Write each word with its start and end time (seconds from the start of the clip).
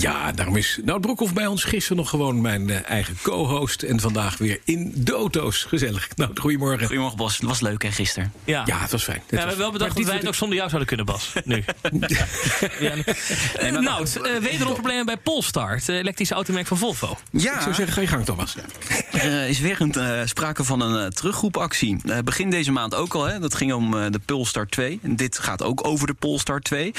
Ja, 0.00 0.32
daarom 0.32 0.56
is 0.56 0.78
Nout 0.84 1.00
Broekhoff 1.00 1.32
bij 1.32 1.46
ons. 1.46 1.64
Gisteren 1.64 1.96
nog 1.96 2.10
gewoon 2.10 2.40
mijn 2.40 2.70
eh, 2.70 2.90
eigen 2.90 3.16
co-host. 3.22 3.82
En 3.82 4.00
vandaag 4.00 4.38
weer 4.38 4.60
in 4.64 4.92
de 4.96 5.12
auto's. 5.12 5.64
Gezellig. 5.64 6.08
Nou, 6.16 6.30
goedemorgen. 6.40 6.86
Goedemorgen 6.86 7.16
Bas, 7.18 7.36
het 7.36 7.46
was 7.46 7.60
leuk 7.60 7.82
hè 7.82 7.92
gisteren. 7.92 8.32
Ja, 8.44 8.64
het 8.66 8.90
was 8.90 9.04
fijn. 9.04 9.16
Het 9.16 9.24
Ja, 9.30 9.30
we 9.30 9.36
was- 9.36 9.44
hebben 9.44 9.58
wel 9.58 9.72
bedacht 9.72 9.96
dat 9.96 10.04
wij 10.06 10.16
het 10.16 10.26
ook 10.26 10.34
zonder 10.34 10.56
jou 10.56 10.68
zouden 10.70 10.88
kunnen, 10.88 11.06
Bas. 11.06 11.32
Nu. 11.44 11.64
ja. 12.80 12.94
Eh, 13.58 13.72
nou, 13.72 14.06
eh, 14.22 14.36
wederom 14.42 14.72
problemen 14.72 15.06
bij 15.06 15.16
Polestar, 15.16 15.70
het 15.74 15.88
elektrische 15.88 16.34
automerk 16.34 16.66
van 16.66 16.76
Volvo. 16.78 17.16
ik- 17.32 17.42
Ik 17.42 17.50
zou 17.60 17.74
zeggen, 17.74 17.92
ga 17.94 18.00
je 18.00 18.06
gang 18.06 18.24
Thomas. 18.24 18.56
Er 19.12 19.20
eh, 19.20 19.48
is 19.48 19.58
weer 19.60 19.80
een, 19.80 19.92
eh, 19.92 20.20
sprake 20.24 20.64
van 20.64 20.80
een 20.80 21.10
terugroepactie. 21.10 21.96
Eh, 22.06 22.18
begin 22.24 22.50
deze 22.50 22.72
maand 22.72 22.94
ook 22.94 23.14
al, 23.14 23.24
hè. 23.24 23.38
dat 23.38 23.54
ging 23.54 23.72
om 23.72 23.98
eh, 23.98 24.10
de 24.10 24.18
Polestar 24.18 24.66
2. 24.66 24.98
En 25.02 25.16
dit 25.16 25.38
gaat 25.38 25.62
ook 25.62 25.86
over 25.86 26.06
de 26.06 26.14
Polestar 26.14 26.60
2. 26.60 26.92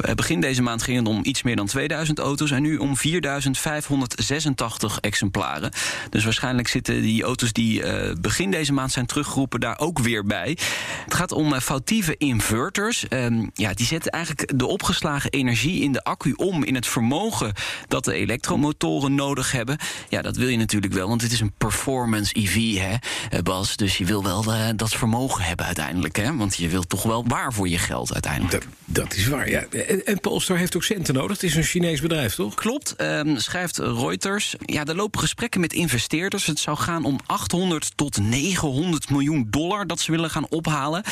Eh, 0.00 0.14
begin 0.14 0.40
deze 0.40 0.62
maand 0.62 0.82
ging 0.82 0.98
het 0.98 1.08
om 1.08 1.20
iets 1.22 1.42
meer 1.42 1.56
dan 1.56 1.66
2000 1.66 2.18
auto's... 2.18 2.50
en 2.50 2.62
nu 2.62 2.76
om 2.76 2.96
4586 2.96 5.00
exemplaren. 5.00 5.70
Dus 6.10 6.24
waarschijnlijk 6.24 6.68
zitten 6.68 7.02
die 7.02 7.22
auto's 7.22 7.52
die 7.52 7.82
eh, 7.82 8.14
begin 8.20 8.50
deze 8.50 8.72
maand 8.72 8.92
zijn 8.92 9.06
teruggeroepen... 9.06 9.60
daar 9.60 9.78
ook 9.78 9.98
weer 9.98 10.24
bij. 10.24 10.58
Het 11.04 11.14
gaat 11.14 11.32
om 11.32 11.52
eh, 11.52 11.60
foutieve 11.60 12.16
inverters. 12.16 13.08
Ehm, 13.08 13.46
ja, 13.54 13.72
die 13.72 13.86
zetten 13.86 14.12
eigenlijk 14.12 14.58
de 14.58 14.66
opgeslagen 14.66 15.30
energie 15.30 15.82
in 15.82 15.92
de 15.92 16.04
accu 16.04 16.32
om... 16.32 16.64
in 16.64 16.74
het 16.74 16.86
vermogen 16.86 17.52
dat 17.88 18.04
de 18.04 18.14
elektromotoren 18.14 19.14
nodig 19.14 19.52
hebben. 19.52 19.78
Ja, 20.08 20.22
dat 20.22 20.36
wil 20.36 20.48
je 20.48 20.56
natuurlijk 20.56 20.92
wel, 20.92 21.08
want 21.08 21.22
het 21.22 21.32
is 21.32 21.40
een 21.40 21.52
performance 21.58 22.38
EV, 22.38 22.78
hè, 22.78 23.42
Bas. 23.42 23.76
Dus 23.76 23.98
je 23.98 24.04
wil 24.04 24.22
wel 24.22 24.44
dat 24.76 24.94
vermogen 24.94 25.44
hebben 25.44 25.66
uiteindelijk, 25.66 26.16
hè. 26.16 26.36
Want 26.36 26.56
je 26.56 26.68
wilt 26.68 26.88
toch 26.88 27.02
wel 27.02 27.24
waar 27.26 27.52
voor 27.52 27.68
je 27.68 27.78
geld 27.78 28.12
uiteindelijk. 28.12 28.66
Dat, 28.86 29.04
dat 29.04 29.14
is 29.14 29.26
waar, 29.26 29.50
ja. 29.50 29.64
En, 29.88 30.06
en 30.06 30.20
Polestar 30.20 30.56
heeft 30.56 30.76
ook 30.76 30.84
centen 30.84 31.14
nodig. 31.14 31.30
Het 31.30 31.42
is 31.42 31.54
een 31.54 31.62
Chinees 31.62 32.00
bedrijf, 32.00 32.34
toch? 32.34 32.54
Klopt, 32.54 32.96
ehm, 32.96 33.36
schrijft 33.36 33.78
Reuters. 33.78 34.54
Ja, 34.60 34.84
er 34.84 34.96
lopen 34.96 35.20
gesprekken 35.20 35.60
met 35.60 35.72
investeerders. 35.72 36.46
Het 36.46 36.58
zou 36.58 36.76
gaan 36.76 37.04
om 37.04 37.18
800 37.26 37.92
tot 37.96 38.20
900 38.20 39.10
miljoen 39.10 39.46
dollar 39.50 39.86
dat 39.86 40.00
ze 40.00 40.10
willen 40.10 40.30
gaan 40.30 40.48
ophalen. 40.48 41.02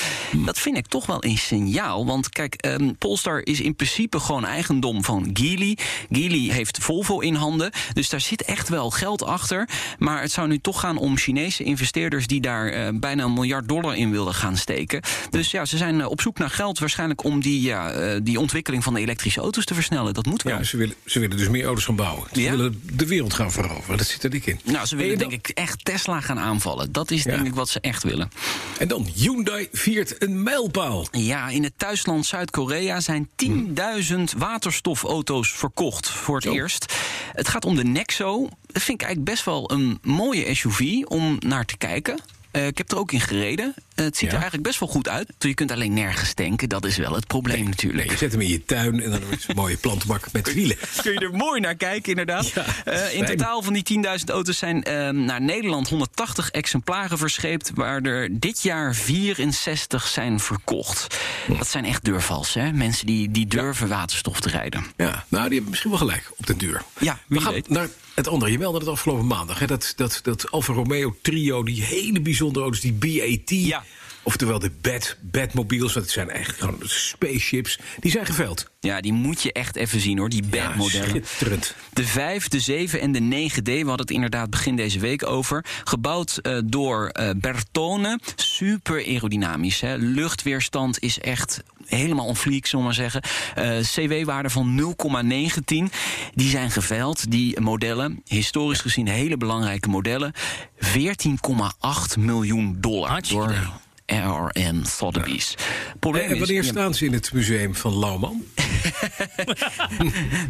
Dat 0.44 0.58
vind 0.58 0.76
ik 0.76 0.86
toch 0.86 1.06
wel 1.06 1.24
een 1.24 1.38
signaal. 1.38 2.06
Want 2.06 2.28
kijk, 2.28 2.54
ehm, 2.54 2.92
Polestar 2.98 3.40
is 3.40 3.60
in 3.60 3.76
principe 3.76 4.20
gewoon 4.20 4.44
eigendom 4.44 5.04
van 5.04 5.30
Geely. 5.32 5.78
Geely 6.10 6.52
heeft 6.52 6.78
Volvo 6.78 7.18
in 7.18 7.34
handen. 7.34 7.70
Dus 7.92 8.08
daar 8.08 8.20
zit 8.20 8.42
echt 8.42 8.68
wel 8.68 8.90
geld 8.90 9.24
achter. 9.24 9.68
Maar 9.98 10.20
het 10.20 10.32
zou 10.32 10.48
nu 10.48 10.58
toch 10.58 10.80
gaan 10.80 10.96
om 10.96 11.16
Chinese 11.16 11.62
investeerders 11.62 12.26
die 12.26 12.40
daar 12.40 12.68
eh, 12.68 12.88
bijna 12.94 13.24
een 13.24 13.32
miljard 13.32 13.68
dollar 13.68 13.96
in 13.96 14.10
willen 14.10 14.34
gaan 14.34 14.56
steken. 14.56 15.00
Dus 15.30 15.50
ja, 15.50 15.64
ze 15.64 15.76
zijn 15.76 16.00
eh, 16.00 16.08
op 16.08 16.20
zoek 16.20 16.38
naar 16.38 16.50
geld 16.50 16.78
waarschijnlijk 16.78 17.24
om 17.24 17.40
die, 17.40 17.62
ja, 17.62 17.90
eh, 17.90 18.20
die 18.22 18.40
ontwikkeling 18.40 18.60
van 18.68 18.94
de 18.94 19.00
elektrische 19.00 19.40
auto's 19.40 19.64
te 19.64 19.74
versnellen. 19.74 20.14
Dat 20.14 20.26
moet 20.26 20.42
wel. 20.42 20.56
Ja, 20.56 20.62
ze 20.62 20.76
willen, 20.76 20.94
ze 21.06 21.18
willen 21.20 21.36
dus 21.36 21.48
meer 21.48 21.64
auto's 21.64 21.84
gaan 21.84 21.96
bouwen. 21.96 22.26
Ze 22.32 22.40
Ja? 22.40 22.50
willen 22.50 22.82
de 22.92 23.06
wereld 23.06 23.34
gaan 23.34 23.52
veroveren. 23.52 23.98
Dat 23.98 24.06
zit 24.06 24.22
er 24.24 24.30
dik 24.30 24.46
in. 24.46 24.60
Nou, 24.64 24.86
ze 24.86 24.96
willen 24.96 25.18
denk 25.18 25.32
ik 25.32 25.48
echt 25.48 25.84
Tesla 25.84 26.20
gaan 26.20 26.38
aanvallen. 26.38 26.92
Dat 26.92 27.10
is 27.10 27.22
Ja. 27.22 27.30
denk 27.30 27.46
ik 27.46 27.54
wat 27.54 27.68
ze 27.68 27.80
echt 27.80 28.02
willen. 28.02 28.30
En 28.78 28.88
dan, 28.88 29.06
Hyundai 29.14 29.68
viert 29.72 30.22
een 30.22 30.42
mijlpaal. 30.42 31.06
Ja, 31.10 31.48
in 31.48 31.62
het 31.62 31.72
thuisland 31.76 32.26
Zuid-Korea 32.26 33.00
zijn 33.00 33.28
10.000 33.36 34.32
waterstofauto's 34.36 35.52
verkocht 35.52 36.08
voor 36.08 36.34
het 36.34 36.44
Zo. 36.44 36.52
eerst. 36.52 36.94
Het 37.32 37.48
gaat 37.48 37.64
om 37.64 37.74
de 37.76 37.84
Nexo. 37.84 38.48
Dat 38.66 38.82
vind 38.82 39.00
ik 39.00 39.06
eigenlijk 39.06 39.24
best 39.34 39.44
wel 39.44 39.70
een 39.72 39.98
mooie 40.02 40.54
SUV 40.54 41.02
om 41.04 41.36
naar 41.38 41.64
te 41.64 41.76
kijken. 41.76 42.18
Eh, 42.52 42.66
ik 42.66 42.78
heb 42.78 42.90
er 42.90 42.98
ook 42.98 43.12
in 43.12 43.20
gereden. 43.20 43.74
Eh, 43.94 44.04
het 44.04 44.14
ziet 44.16 44.20
Ja? 44.20 44.26
er 44.28 44.32
eigenlijk 44.40 44.62
best 44.62 44.78
wel 44.80 44.88
goed 44.88 45.08
uit. 45.08 45.32
Je 45.38 45.54
kunt 45.54 45.70
alleen 45.72 45.92
nergens 45.92 46.34
tanken, 46.34 46.68
dat 46.68 46.84
is 46.84 46.96
wel 46.96 47.14
het 47.14 47.26
probleem 47.26 47.64
natuurlijk. 47.64 48.02
Nee, 48.02 48.10
je 48.12 48.16
zet 48.16 48.32
hem 48.32 48.40
in 48.40 48.48
je 48.48 48.64
tuin 48.64 49.00
en 49.02 49.10
dan 49.10 49.20
het 49.30 49.44
een 49.48 49.54
mooie 49.54 49.76
plantenbak 49.76 50.32
met 50.32 50.54
wielen. 50.54 50.76
Kun 51.02 51.12
je 51.12 51.18
er 51.18 51.32
mooi 51.32 51.60
naar 51.60 51.74
kijken, 51.74 52.10
inderdaad. 52.10 52.48
Ja, 52.48 52.64
Eh, 52.84 53.14
in 53.14 53.24
totaal 53.24 53.62
van 53.62 53.72
die 53.72 53.82
10.000 53.82 54.30
auto's 54.30 54.58
zijn 54.58 54.82
eh, 54.82 55.08
naar 55.08 55.40
Nederland 55.40 55.88
180 55.88 56.50
exemplaren 56.50 57.18
verscheept... 57.18 57.70
waar 57.74 58.02
er 58.02 58.28
dit 58.40 58.62
jaar 58.62 58.94
64 58.94 60.06
zijn 60.08 60.40
verkocht. 60.40 61.16
Dat 61.58 61.68
zijn 61.68 61.84
echt 61.84 62.04
deurvals, 62.04 62.54
hè? 62.54 62.72
Mensen 62.72 63.06
die, 63.06 63.30
die 63.30 63.46
durven 63.46 63.88
waterstof 63.88 64.40
te 64.40 64.48
rijden. 64.48 64.84
Ja, 64.96 65.24
nou, 65.28 65.42
die 65.44 65.52
hebben 65.52 65.70
misschien 65.70 65.90
wel 65.90 65.98
gelijk 65.98 66.30
op 66.36 66.46
den 66.46 66.58
duur. 66.58 66.82
Ja, 67.00 67.18
We 67.26 67.40
gaan 67.40 67.52
weet. 67.52 67.68
naar 67.68 67.88
het 68.14 68.28
andere. 68.28 68.52
Je 68.52 68.58
meldde 68.58 68.78
het 68.78 68.88
afgelopen 68.88 69.26
maandag. 69.26 69.58
Hè? 69.58 69.66
Dat, 69.66 69.92
dat, 69.96 70.20
dat 70.22 70.50
Alfa 70.50 70.72
Romeo 70.72 71.16
trio, 71.22 71.62
die 71.62 71.82
hele 71.82 72.20
bijzondere 72.20 72.64
auto's, 72.64 72.80
die 72.80 72.92
BAT. 72.92 73.50
Ja. 73.50 73.84
Oftewel 74.24 74.58
de 74.58 74.70
Bat, 74.80 75.16
Batmobiles, 75.20 75.92
want 75.92 76.04
het 76.04 76.14
zijn 76.14 76.30
eigenlijk 76.30 76.60
gewoon 76.60 76.78
spaceships. 76.84 77.78
Die 78.00 78.10
zijn 78.10 78.26
geveild. 78.26 78.70
Ja, 78.80 79.00
die 79.00 79.12
moet 79.12 79.42
je 79.42 79.52
echt 79.52 79.76
even 79.76 80.00
zien, 80.00 80.18
hoor, 80.18 80.28
die 80.28 80.42
Ja, 80.50 80.66
BAT-modellen. 80.66 81.08
schitterend. 81.08 81.74
De 81.92 82.04
5, 82.04 82.48
de 82.48 82.60
7 82.60 83.00
en 83.00 83.12
de 83.12 83.20
9D, 83.20 83.62
we 83.62 83.72
hadden 83.76 83.96
het 83.96 84.10
inderdaad 84.10 84.50
begin 84.50 84.76
deze 84.76 84.98
week 84.98 85.26
over. 85.26 85.64
Gebouwd 85.84 86.36
eh, 86.36 86.58
door 86.64 87.08
eh, 87.08 87.30
Bertone. 87.36 88.18
Super 88.36 88.96
aerodynamisch. 89.06 89.80
Hè. 89.80 89.96
Luchtweerstand 89.96 90.98
is 91.00 91.18
echt 91.18 91.62
helemaal 91.86 92.26
on 92.26 92.36
fleek, 92.36 92.66
zullen 92.66 92.86
we 92.86 92.92
maar 92.94 93.10
zeggen. 93.10 93.22
Eh, 93.54 93.78
CW-waarde 93.78 94.50
van 94.50 94.94
0,19. 94.96 95.92
Die 96.34 96.48
zijn 96.48 96.70
geveild, 96.70 97.30
die 97.30 97.60
modellen. 97.60 98.22
Historisch 98.24 98.80
gezien 98.80 99.08
hele 99.08 99.36
belangrijke 99.36 99.88
modellen. 99.88 100.32
14,8 100.76 102.18
miljoen 102.18 102.76
dollar. 102.80 103.10
Hartstikke 103.10 103.46
door 103.46 103.80
RRM 104.06 104.84
Sotheby's. 104.84 105.54
Probleem 105.98 106.24
En 106.24 106.32
Eh, 106.32 106.38
wanneer 106.38 106.58
is- 106.58 106.66
staan 106.68 106.94
ze 106.94 107.04
in 107.04 107.12
het 107.12 107.32
museum 107.32 107.74
van 107.74 107.98
Lauwman? 107.98 108.42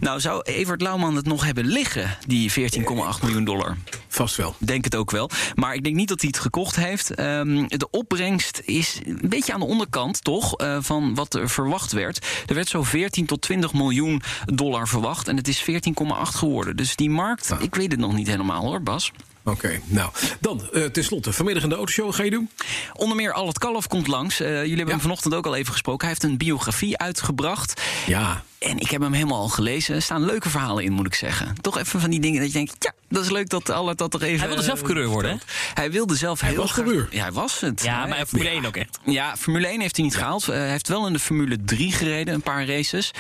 Nou, 0.00 0.20
zou 0.20 0.42
Evert 0.42 0.80
Lauwman 0.82 1.16
het 1.16 1.26
nog 1.26 1.44
hebben 1.44 1.64
liggen, 1.66 2.16
die 2.26 2.50
14,8 2.52 3.22
miljoen 3.22 3.44
dollar? 3.44 3.76
Vast 4.08 4.36
wel. 4.36 4.54
Denk 4.58 4.84
het 4.84 4.96
ook 4.96 5.10
wel. 5.10 5.30
Maar 5.54 5.74
ik 5.74 5.84
denk 5.84 5.96
niet 5.96 6.08
dat 6.08 6.20
hij 6.20 6.30
het 6.32 6.42
gekocht 6.42 6.76
heeft. 6.76 7.14
Ehm, 7.14 7.66
de 7.68 7.90
opbrengst 7.90 8.60
is 8.64 9.00
een 9.04 9.28
beetje 9.28 9.52
aan 9.52 9.60
de 9.60 9.66
onderkant, 9.66 10.24
toch? 10.24 10.56
eh, 10.56 10.76
van 10.80 11.14
wat 11.14 11.34
er 11.34 11.50
verwacht 11.50 11.92
werd. 11.92 12.26
Er 12.46 12.54
werd 12.54 12.68
zo 12.68 12.82
14 12.82 13.26
tot 13.26 13.40
20 13.40 13.72
miljoen 13.72 14.22
dollar 14.44 14.88
verwacht. 14.88 15.28
En 15.28 15.36
het 15.36 15.48
is 15.48 15.58
14,8 15.62 16.34
geworden. 16.34 16.76
Dus 16.76 16.96
die 16.96 17.10
markt, 17.10 17.50
Ah. 17.50 17.62
ik 17.62 17.74
weet 17.74 17.90
het 17.90 18.00
nog 18.00 18.12
niet 18.12 18.26
helemaal 18.26 18.64
hoor, 18.66 18.82
Bas. 18.82 19.12
Oké, 19.44 19.80
nou. 19.84 20.10
Dan, 20.40 20.62
eh 20.72 20.84
tenslotte, 20.84 21.32
vanmiddag 21.32 21.62
in 21.62 21.68
de 21.68 21.74
autoshow 21.74 22.14
ga 22.14 22.22
je 22.22 22.30
doen? 22.30 22.50
Onder 22.92 23.16
meer 23.16 23.32
Al 23.32 23.46
het 23.46 23.58
Kalf 23.58 23.86
komt 23.86 24.06
langs. 24.06 24.40
Eh, 24.40 24.48
jullie 24.48 24.76
hebben 24.76 24.88
hem 24.88 25.00
vanochtend 25.00 25.34
ook 25.34 25.46
al 25.46 25.54
even 25.54 25.72
gesproken. 25.72 26.00
Hij 26.00 26.08
heeft 26.08 26.32
een 26.32 26.38
biografie 26.38 26.98
uitgebracht. 26.98 27.82
Ja. 28.06 28.42
En 28.62 28.78
ik 28.78 28.90
heb 28.90 29.00
hem 29.00 29.12
helemaal 29.12 29.40
al 29.40 29.48
gelezen. 29.48 29.94
Er 29.94 30.02
staan 30.02 30.24
leuke 30.24 30.50
verhalen 30.50 30.84
in, 30.84 30.92
moet 30.92 31.06
ik 31.06 31.14
zeggen. 31.14 31.54
Toch 31.60 31.78
even 31.78 32.00
van 32.00 32.10
die 32.10 32.20
dingen 32.20 32.38
dat 32.40 32.46
je 32.46 32.52
denkt... 32.52 32.74
ja, 32.78 32.92
dat 33.08 33.24
is 33.24 33.30
leuk 33.30 33.48
dat 33.48 33.70
Allard 33.70 33.98
dat 33.98 34.10
toch 34.10 34.22
even... 34.22 34.38
Hij 34.38 34.48
wilde 34.48 34.62
zelf 34.62 34.78
eh, 34.80 34.84
coureur 34.84 35.06
worden, 35.08 35.30
hè? 35.30 35.36
Hij 35.74 35.90
wilde 35.90 36.16
zelf 36.16 36.40
heel 36.40 36.54
was 36.56 36.70
graag- 36.72 36.84
coureur. 36.84 37.08
Ja, 37.10 37.22
hij 37.22 37.32
was 37.32 37.60
het. 37.60 37.82
Ja, 37.82 37.98
Hij- 38.00 38.08
maar 38.08 38.26
Formule 38.26 38.48
1 38.50 38.64
ook 38.66 38.76
echt. 38.76 38.98
Ja, 39.04 39.36
Formule 39.36 39.66
1 39.66 39.80
heeft 39.80 39.96
hij 39.96 40.04
niet 40.04 40.16
gehaald. 40.16 40.48
Eh, 40.48 40.54
Hij 40.54 40.70
heeft 40.70 40.88
wel 40.88 41.06
in 41.06 41.12
de 41.12 41.18
Formule 41.18 41.64
3 41.64 41.92
gereden, 41.92 42.34
een 42.34 42.42
paar 42.42 42.66
races. 42.66 43.10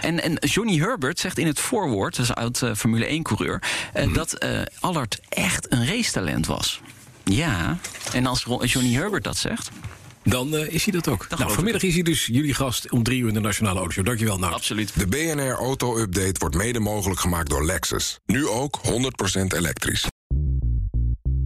En, 0.00 0.22
en 0.22 0.34
Johnny 0.34 0.78
Herbert 0.78 1.18
zegt 1.18 1.38
in 1.38 1.46
het 1.46 1.60
voorwoord, 1.60 2.16
dat 2.16 2.24
is 2.24 2.34
oud 2.34 2.62
eh, 2.62 2.74
Formule 2.74 3.18
1-coureur... 3.18 3.62
Mhm. 3.94 4.12
dat 4.12 4.32
eh 4.32 4.60
Allard 4.80 5.20
echt 5.28 5.72
een 5.72 5.86
racetalent 5.86 6.46
was. 6.46 6.80
Ja, 7.24 7.76
en 8.12 8.26
als 8.26 8.46
Johnny 8.62 8.94
Herbert 8.94 9.24
dat 9.24 9.36
zegt... 9.36 9.70
Dan 10.26 10.56
eh, 10.56 10.68
is 10.68 10.84
hij 10.84 10.92
dat 10.92 11.08
ook. 11.08 11.26
nou, 11.38 11.52
vanmiddag 11.52 11.82
is 11.82 11.94
hij 11.94 12.02
dus 12.02 12.26
jullie 12.26 12.54
gast 12.54 12.90
om 12.90 13.02
drie 13.02 13.20
uur 13.20 13.28
in 13.28 13.34
de 13.34 13.40
Nationale 13.40 13.78
Autoshow. 13.78 14.06
Dankjewel, 14.06 14.38
nou. 14.38 14.52
Absoluut. 14.52 14.92
De 14.98 15.06
BNR 15.06 15.54
Auto 15.54 15.98
Update 15.98 16.34
wordt 16.38 16.54
mede 16.54 16.80
mogelijk 16.80 17.20
gemaakt 17.20 17.50
door 17.50 17.64
Lexus. 17.64 18.18
Nu 18.26 18.48
ook 18.48 18.80
100% 18.84 18.90
elektrisch. 19.56 20.06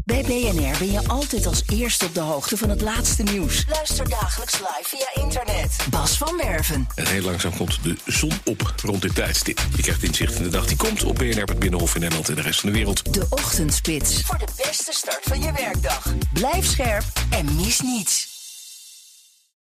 Bij 0.05 0.23
BNR 0.23 0.79
ben 0.79 0.93
je 0.93 1.09
altijd 1.09 1.47
als 1.47 1.63
eerste 1.73 2.05
op 2.05 2.15
de 2.15 2.21
hoogte 2.21 2.57
van 2.57 2.69
het 2.69 2.81
laatste 2.81 3.23
nieuws. 3.23 3.65
Luister 3.69 4.09
dagelijks 4.09 4.59
live 4.59 4.85
via 4.85 5.23
internet. 5.23 5.77
Bas 5.91 6.17
van 6.19 6.37
Werven. 6.37 6.87
En 6.95 7.07
heel 7.07 7.23
langzaam 7.23 7.57
komt 7.57 7.79
de 7.83 7.97
zon 8.07 8.33
op 8.45 8.75
rond 8.83 9.03
dit 9.03 9.15
tijdstip. 9.15 9.61
Je 9.77 9.83
krijgt 9.83 10.03
inzicht 10.03 10.35
in 10.37 10.43
de 10.43 10.49
dag 10.49 10.67
die 10.67 10.77
komt 10.77 11.05
op 11.05 11.15
BNR, 11.15 11.45
het 11.45 11.59
Binnenhof 11.59 11.95
in 11.95 12.01
Nederland 12.01 12.29
en 12.29 12.35
de 12.35 12.41
rest 12.41 12.61
van 12.61 12.71
de 12.71 12.77
wereld. 12.77 13.15
De 13.15 13.27
Ochtendspits. 13.31 14.23
Voor 14.23 14.39
de 14.39 14.49
beste 14.57 14.93
start 14.93 15.23
van 15.23 15.41
je 15.41 15.53
werkdag. 15.53 16.15
Blijf 16.33 16.67
scherp 16.67 17.05
en 17.31 17.57
mis 17.57 17.81
niets. 17.81 18.30